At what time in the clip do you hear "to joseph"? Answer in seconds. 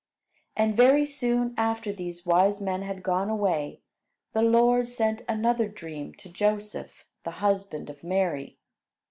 6.15-7.05